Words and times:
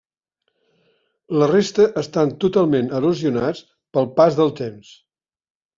La 1.41 1.49
resta 1.51 1.87
estan 2.03 2.33
totalment 2.45 2.91
erosionats 3.01 3.65
pel 3.99 4.13
pas 4.19 4.41
del 4.43 4.55
temps. 4.65 5.01